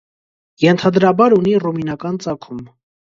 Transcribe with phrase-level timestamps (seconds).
[0.63, 2.65] Ենթադրաբար ունի առումինական ծագում։